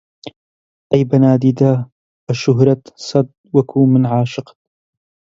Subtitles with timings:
[0.91, 1.73] ئەی بە نادیدە،
[2.25, 4.57] بە شوهرەت سەد وەکوو من عاشقت